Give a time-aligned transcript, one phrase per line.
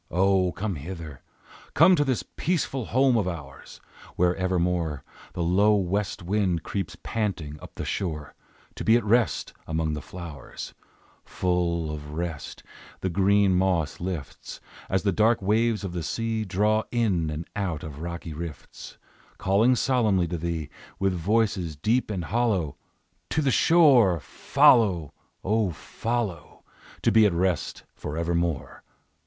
[0.09, 1.21] O come hither;
[1.75, 3.79] Come to this peaceful home of ours,
[4.15, 8.33] Where evermore The low west wind creeps panting up the shore
[8.77, 10.73] To be at rest among the flowers;
[11.23, 12.63] Full of rest,
[13.01, 14.59] the green moss lifts,
[14.89, 18.97] As the dark waves of the sea Draw in and out of rocky rifts,
[19.37, 22.75] Calling solemnly to thee With voices deep and hollow,
[23.29, 25.13] "To the shore Follow!
[25.43, 26.63] O, follow!
[27.03, 28.81] To be at rest forevermore!